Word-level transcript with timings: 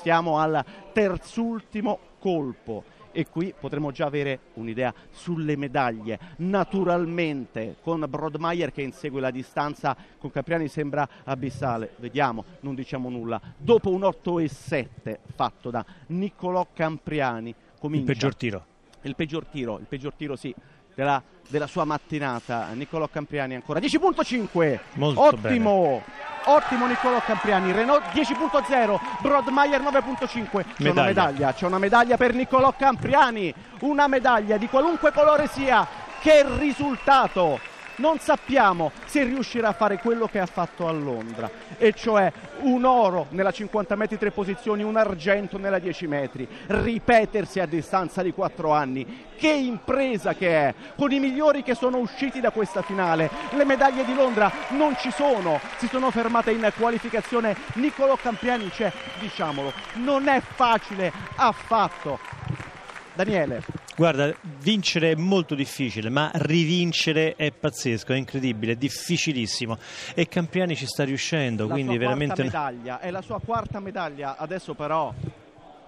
Siamo 0.00 0.38
al 0.38 0.64
terzultimo 0.92 1.98
colpo 2.20 2.84
e 3.10 3.26
qui 3.26 3.52
potremo 3.58 3.90
già 3.90 4.06
avere 4.06 4.38
un'idea 4.54 4.94
sulle 5.10 5.56
medaglie. 5.56 6.18
Naturalmente 6.36 7.78
con 7.82 8.04
Brodmeier 8.08 8.70
che 8.70 8.82
insegue 8.82 9.20
la 9.20 9.32
distanza 9.32 9.96
con 10.18 10.30
Capriani 10.30 10.68
sembra 10.68 11.08
abissale. 11.24 11.94
Vediamo, 11.96 12.44
non 12.60 12.76
diciamo 12.76 13.08
nulla. 13.08 13.40
Dopo 13.56 13.90
un 13.90 14.04
8 14.04 14.38
e 14.38 14.48
7 14.48 15.18
fatto 15.34 15.70
da 15.70 15.84
Niccolò 16.06 16.68
Campriani 16.72 17.52
comincia 17.80 18.12
il 18.12 18.16
peggior 18.16 18.36
tiro. 18.36 18.64
Il 19.02 19.16
peggior 19.16 19.46
tiro, 19.46 19.78
il 19.78 19.86
peggior 19.86 20.14
tiro 20.14 20.36
sì, 20.36 20.54
della, 20.98 21.22
della 21.46 21.68
sua 21.68 21.84
mattinata. 21.84 22.66
Niccolò 22.72 23.08
Campriani 23.08 23.54
ancora 23.54 23.78
10.5. 23.78 24.78
Molto 24.94 25.20
Ottimo. 25.20 26.02
bene. 26.02 26.26
Ottimo 26.46 26.86
Niccolò 26.86 27.20
Campriani, 27.20 27.72
Renault 27.72 28.06
10.0, 28.12 28.98
Brodmeier 29.20 29.80
9.5. 29.80 30.64
C'è 30.76 30.90
una 30.90 31.04
medaglia, 31.04 31.52
c'è 31.52 31.66
una 31.66 31.78
medaglia 31.78 32.16
per 32.16 32.34
Niccolò 32.34 32.72
Campriani, 32.76 33.52
una 33.80 34.08
medaglia 34.08 34.56
di 34.56 34.66
qualunque 34.66 35.12
colore 35.12 35.46
sia. 35.46 35.86
Che 36.20 36.44
risultato! 36.56 37.60
Non 37.98 38.18
sappiamo 38.18 38.90
se 39.04 39.22
riuscirà 39.24 39.68
a 39.68 39.72
fare 39.72 39.98
quello 39.98 40.26
che 40.26 40.40
ha 40.40 40.46
fatto 40.46 40.88
a 40.88 40.92
Londra, 40.92 41.50
e 41.78 41.92
cioè 41.92 42.32
un 42.60 42.84
oro 42.84 43.26
nella 43.30 43.52
50 43.52 43.94
metri 43.94 44.18
tre 44.18 44.30
posizioni, 44.30 44.82
un 44.82 44.96
argento 44.96 45.58
nella 45.58 45.78
10 45.78 46.06
metri, 46.06 46.48
ripetersi 46.66 47.60
a 47.60 47.66
distanza 47.66 48.22
di 48.22 48.32
4 48.32 48.72
anni. 48.72 49.26
Che 49.38 49.48
impresa 49.48 50.34
che 50.34 50.48
è, 50.48 50.74
con 50.96 51.12
i 51.12 51.20
migliori 51.20 51.62
che 51.62 51.74
sono 51.74 51.98
usciti 51.98 52.40
da 52.40 52.50
questa 52.50 52.82
finale. 52.82 53.30
Le 53.50 53.64
medaglie 53.64 54.04
di 54.04 54.14
Londra 54.14 54.50
non 54.70 54.96
ci 54.96 55.12
sono, 55.12 55.60
si 55.76 55.86
sono 55.86 56.10
fermate 56.10 56.50
in 56.50 56.72
qualificazione. 56.76 57.56
Niccolò 57.74 58.16
Campiani 58.16 58.68
c'è, 58.68 58.92
diciamolo, 59.20 59.72
non 59.94 60.26
è 60.26 60.40
facile 60.40 61.12
affatto. 61.36 62.18
Daniele. 63.14 63.87
Guarda, 63.98 64.32
vincere 64.60 65.10
è 65.10 65.14
molto 65.16 65.56
difficile, 65.56 66.08
ma 66.08 66.30
rivincere 66.32 67.34
è 67.34 67.50
pazzesco, 67.50 68.12
è 68.12 68.16
incredibile, 68.16 68.74
è 68.74 68.76
difficilissimo. 68.76 69.76
E 70.14 70.28
Campiani 70.28 70.76
ci 70.76 70.86
sta 70.86 71.02
riuscendo, 71.02 71.66
la 71.66 71.72
quindi 71.72 71.98
veramente. 71.98 72.44
medaglia, 72.44 73.00
è 73.00 73.10
la 73.10 73.22
sua 73.22 73.40
quarta 73.40 73.80
medaglia. 73.80 74.36
Adesso 74.36 74.74
però 74.74 75.12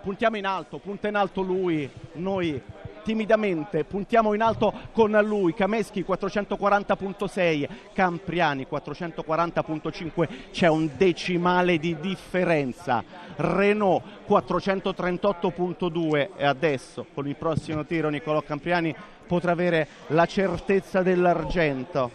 puntiamo 0.00 0.38
in 0.38 0.46
alto, 0.46 0.78
punta 0.78 1.08
in 1.08 1.16
alto 1.16 1.42
lui, 1.42 1.86
noi 2.14 2.58
timidamente 3.02 3.84
puntiamo 3.84 4.34
in 4.34 4.42
alto 4.42 4.72
con 4.92 5.10
lui 5.24 5.54
Cameschi 5.54 6.04
440.6 6.06 7.68
Campriani 7.92 8.66
440.5 8.70 10.28
c'è 10.50 10.68
un 10.68 10.90
decimale 10.96 11.78
di 11.78 11.96
differenza. 12.00 13.02
Renault 13.36 14.02
438.2 14.28 16.28
e 16.36 16.44
adesso 16.44 17.06
con 17.14 17.28
il 17.28 17.36
prossimo 17.36 17.84
tiro 17.84 18.08
Niccolò 18.08 18.42
Campriani 18.42 18.94
potrà 19.26 19.52
avere 19.52 19.86
la 20.08 20.26
certezza 20.26 21.02
dell'argento. 21.02 22.10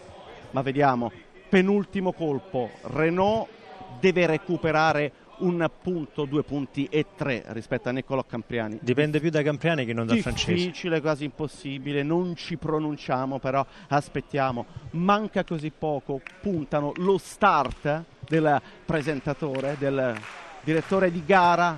Ma 0.52 0.62
vediamo. 0.62 1.12
Penultimo 1.48 2.12
colpo. 2.14 2.72
Renault 2.82 3.48
deve 4.00 4.26
recuperare 4.26 5.12
un 5.44 5.70
punto, 5.82 6.26
due 6.26 6.44
punti 6.44 6.88
e 6.90 7.06
tre 7.16 7.44
rispetto 7.48 7.90
a 7.90 7.92
Niccolò 7.92 8.24
Campriani. 8.24 8.80
Dipende 8.82 9.20
più 9.20 9.30
da 9.30 9.42
Campriani 9.42 9.86
che 9.86 9.94
non 9.94 10.08
da 10.08 10.16
Francesco. 10.16 10.52
Difficile, 10.52 11.02
quasi 11.02 11.26
impossibile, 11.26 12.04
non 12.04 12.36
ci 12.36 12.58
pronunciamo, 12.58 13.40
però 13.40 13.66
aspettiamo. 13.90 14.66
Manca 14.92 15.44
così 15.44 15.72
poco, 15.78 16.22
puntano 16.42 16.94
lo 16.98 17.18
start 17.18 18.04
del 18.20 18.62
presentatore, 18.86 19.76
del 19.78 20.16
direttore 20.64 21.12
di 21.12 21.24
gara. 21.26 21.78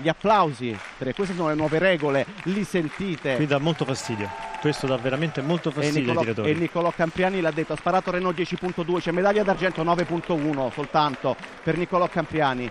Gli 0.00 0.08
applausi, 0.08 0.76
perché 0.96 1.14
queste 1.14 1.34
sono 1.34 1.48
le 1.48 1.54
nuove 1.54 1.78
regole, 1.78 2.24
li 2.44 2.64
sentite. 2.64 3.36
Mi 3.38 3.46
dà 3.46 3.58
molto 3.58 3.84
fastidio 3.84 4.48
questo 4.60 4.86
dà 4.86 4.96
veramente 4.96 5.40
molto 5.40 5.70
fastidio 5.70 6.12
ai 6.12 6.18
direttori. 6.18 6.50
E 6.50 6.54
Niccolò 6.54 6.92
Campriani 6.94 7.40
l'ha 7.40 7.50
detto, 7.50 7.72
ha 7.72 7.76
sparato 7.76 8.10
Renault 8.10 8.38
10.2, 8.38 9.00
c'è 9.00 9.10
medaglia 9.12 9.42
d'argento 9.42 9.82
9.1 9.84 10.72
soltanto 10.72 11.36
per 11.62 11.76
Niccolò 11.76 12.08
Campriani. 12.08 12.70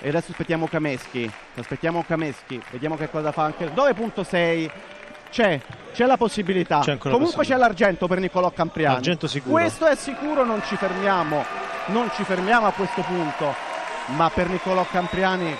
E 0.00 0.08
adesso 0.08 0.30
aspettiamo 0.30 0.66
Cameschi, 0.68 1.30
aspettiamo 1.56 2.04
Cameschi, 2.06 2.60
vediamo 2.70 2.96
che 2.96 3.08
cosa 3.10 3.32
fa 3.32 3.44
anche 3.44 3.72
9.6. 3.72 4.70
C'è, 5.30 5.60
c'è 5.92 6.06
la 6.06 6.16
possibilità. 6.16 6.80
C'è 6.80 6.96
Comunque 6.96 7.44
c'è 7.44 7.56
l'argento 7.56 8.06
per 8.06 8.18
Niccolò 8.18 8.50
Campriani. 8.50 8.96
Argento 8.96 9.26
sicuro. 9.26 9.52
Questo 9.52 9.86
è 9.86 9.96
sicuro, 9.96 10.44
non 10.44 10.62
ci 10.64 10.76
fermiamo. 10.76 11.44
Non 11.86 12.10
ci 12.14 12.22
fermiamo 12.22 12.66
a 12.66 12.72
questo 12.72 13.02
punto. 13.02 13.54
Ma 14.16 14.30
per 14.30 14.48
Niccolò 14.48 14.86
Campriani 14.90 15.54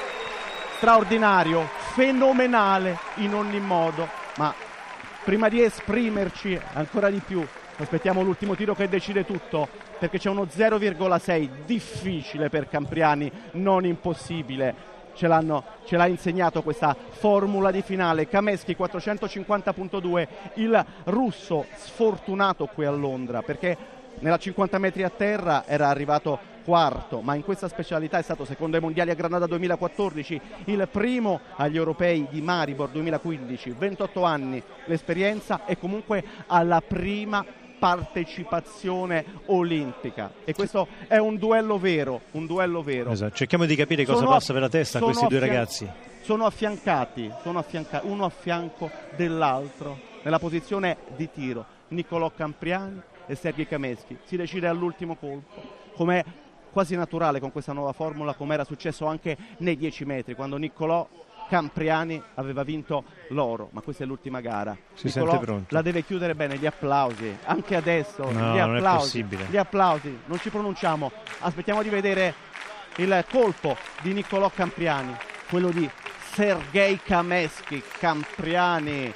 straordinario, 0.79 1.69
fenomenale 1.93 2.99
in 3.17 3.35
ogni 3.35 3.59
modo, 3.59 4.09
ma 4.37 4.55
prima 5.25 5.49
di 5.49 5.61
esprimerci 5.61 6.59
ancora 6.75 7.11
di 7.11 7.19
più, 7.19 7.45
aspettiamo 7.79 8.23
l'ultimo 8.23 8.55
tiro 8.55 8.77
che 8.77 8.89
decide 8.89 9.27
tutto, 9.27 9.69
perché 9.99 10.19
c'è 10.19 10.31
uno 10.31 10.45
0,6 10.45 11.49
difficile 11.67 12.49
per 12.49 12.69
Campriani, 12.69 13.31
non 13.53 13.85
impossibile. 13.85 14.97
Ce, 15.15 15.29
ce, 15.85 15.97
l'ha 15.97 16.07
insegnato 16.07 16.63
questa 16.63 16.95
formula 17.11 17.73
di 17.73 17.83
finale. 17.83 18.29
Kameschi 18.29 18.77
450.2, 18.79 20.29
il 20.55 20.87
russo 21.07 21.67
sfortunato 21.75 22.67
qui 22.67 22.85
a 22.85 22.93
Londra 22.93 23.43
perché 23.43 23.98
nella 24.21 24.39
50 24.39 24.79
metri 24.79 25.03
a 25.03 25.11
terra 25.11 25.67
era 25.67 25.89
arrivato 25.89 26.57
quarto, 26.65 27.23
ma 27.23 27.35
in 27.35 27.43
questa 27.43 27.67
specialità 27.67 28.19
è 28.19 28.23
stato 28.23 28.45
secondo 28.45 28.77
ai 28.77 28.83
mondiali 28.83 29.11
a 29.11 29.15
Granada 29.15 29.47
2014, 29.47 30.41
il 30.67 30.87
primo 30.91 31.41
agli 31.57 31.77
europei 31.77 32.27
di 32.29 32.43
Maribor 32.43 32.91
2015, 32.91 33.75
28 33.79 34.23
anni 34.23 34.63
l'esperienza 34.85 35.65
e 35.65 35.79
comunque 35.79 36.23
alla 36.47 36.83
prima 36.87 37.43
partecipazione 37.79 39.25
olimpica 39.47 40.33
e 40.45 40.53
questo 40.53 40.89
è 41.07 41.17
un 41.17 41.37
duello 41.37 41.79
vero, 41.79 42.21
un 42.33 42.45
duello 42.45 42.83
vero. 42.83 43.13
Esatto. 43.13 43.37
Cerchiamo 43.37 43.65
di 43.65 43.75
capire 43.75 44.05
cosa 44.05 44.19
sono 44.19 44.31
passa 44.31 44.53
per 44.53 44.61
la 44.61 44.69
testa 44.69 44.99
a 44.99 45.01
questi 45.01 45.27
due 45.27 45.39
ragazzi. 45.39 45.89
Sono 46.21 46.45
affiancati, 46.45 47.33
sono 47.43 47.59
affiancati, 47.61 48.07
uno 48.07 48.27
a 48.27 48.29
fianco 48.29 48.91
dell'altro 49.17 49.99
nella 50.23 50.39
posizione 50.39 50.99
di 51.17 51.31
tiro. 51.33 51.65
Niccolò 51.89 52.31
Campriani 52.37 53.01
e 53.29 53.35
Sergei 53.37 53.69
Kameschi. 53.69 54.17
Si 54.25 54.37
decide 54.37 54.67
all'ultimo 54.67 55.15
colpo, 55.15 55.61
come 55.95 56.25
quasi 56.73 56.97
naturale 56.97 57.39
con 57.39 57.53
questa 57.53 57.73
nuova 57.73 57.93
formula, 57.93 58.35
come 58.35 58.55
era 58.55 58.65
successo 58.65 59.07
anche 59.07 59.37
nei 59.59 59.77
10 59.77 60.05
metri, 60.05 60.35
quando 60.35 60.57
Niccolò 60.57 61.07
Campriani 61.49 62.21
aveva 62.35 62.63
vinto 62.63 63.05
l'oro, 63.29 63.69
ma 63.73 63.81
questa 63.81 64.05
è 64.05 64.07
l'ultima 64.07 64.41
gara. 64.41 64.77
Si 64.95 65.07
Niccolò 65.07 65.31
sente 65.31 65.45
pronto. 65.45 65.75
La 65.75 65.83
deve 65.83 66.05
chiudere 66.05 66.35
bene, 66.35 66.57
gli 66.57 66.67
applausi, 66.67 67.37
anche 67.45 67.77
adesso, 67.77 68.31
no, 68.31 68.55
gli 68.55 68.59
applausi, 68.59 69.25
gli 69.49 69.57
applausi, 69.57 70.19
non 70.27 70.39
ci 70.39 70.51
pronunciamo, 70.51 71.11
aspettiamo 71.41 71.83
di 71.83 71.89
vedere 71.89 72.35
il 72.97 73.25
colpo 73.31 73.77
di 74.03 74.13
Niccolò 74.13 74.51
Campriani, 74.51 75.15
quello 75.49 75.71
di 75.71 75.89
Sergei 76.33 77.01
Kameschi, 77.03 77.83
Campriani 77.99 79.13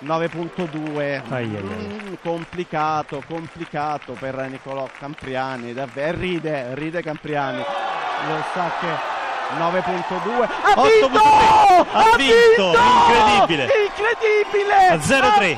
9.2 0.00 1.22
mm, 1.28 2.14
complicato 2.22 3.22
complicato 3.26 4.12
per 4.12 4.34
Nicolò 4.48 4.88
Campriani 4.96 5.72
davvero 5.72 6.18
ride 6.18 6.74
ride 6.74 7.02
Campriani. 7.02 7.58
Lo 7.58 8.44
sa 8.52 8.70
che 8.80 9.16
9.2 9.56 10.48
ha 10.62 10.82
vinto! 10.82 11.18
ha, 11.18 11.84
ha 11.90 12.16
vinto, 12.16 12.70
vinto! 12.70 12.78
incredibile! 12.78 13.68
Incredibile! 13.86 14.86
A 14.88 14.96
0-3 14.96 15.56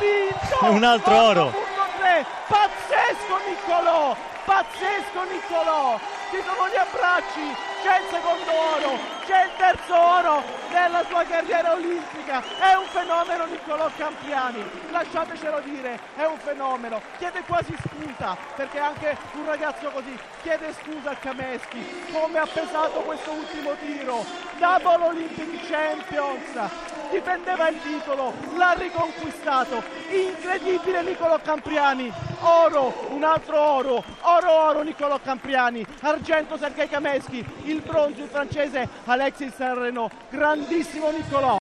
un 0.71 0.85
altro 0.85 1.23
oro. 1.23 1.53
pazzesco 2.49 3.39
Niccolò 3.47 4.17
pazzesco 4.51 5.23
Niccolò! 5.31 5.97
Ci 6.31 6.43
sono 6.43 6.69
gli 6.69 6.77
abbracci! 6.77 7.55
C'è 7.83 7.99
il 8.01 8.07
secondo 8.11 8.51
oro! 8.51 8.99
C'è 9.25 9.45
il 9.45 9.51
terzo 9.57 9.97
oro 9.97 10.43
della 10.69 11.05
sua 11.05 11.23
carriera 11.23 11.73
olimpica! 11.73 12.43
È 12.59 12.75
un 12.75 12.87
fenomeno 12.87 13.45
Niccolò 13.47 13.89
Campiani! 13.97 14.69
Lasciatecelo 14.91 15.61
dire 15.61 16.01
è 16.17 16.25
un 16.25 16.37
fenomeno! 16.39 17.01
Chiede 17.19 17.45
quasi 17.47 17.77
scusa 17.79 18.37
perché 18.57 18.81
anche 18.81 19.17
un 19.35 19.47
ragazzo 19.47 19.89
così 19.91 20.19
chiede 20.43 20.75
scusa 20.83 21.11
a 21.11 21.17
Kameschi 21.17 22.07
come 22.11 22.39
ha 22.39 22.47
pesato 22.47 23.01
questo 23.03 23.31
ultimo 23.31 23.75
tiro! 23.79 24.25
Double 24.59 25.07
Olympic 25.07 25.69
Champions! 25.69 26.71
Difendeva 27.11 27.69
il 27.69 27.81
titolo 27.83 28.35
l'ha 28.57 28.73
riconquistato! 28.73 29.81
Incredibile 30.09 31.03
Niccolò 31.03 31.39
Campriani 31.41 32.30
oro 32.41 33.09
un 33.11 33.25
altro 33.25 33.59
oro 33.61 34.03
oro 34.21 34.51
oro 34.51 34.83
Niccolò 34.83 35.19
Campriani 35.23 35.85
argento 36.03 36.57
Sergei 36.57 36.89
Kameschi 36.89 37.45
il 37.65 37.81
bronzo 37.81 38.23
il 38.23 38.29
francese 38.29 38.89
Alexis 39.05 39.57
Renault 39.59 40.13
grandissimo 40.31 41.11
Niccolò 41.11 41.59